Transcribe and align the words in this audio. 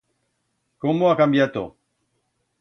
Cómo 0.79 1.11
ha 1.11 1.17
cambiato! 1.21 1.63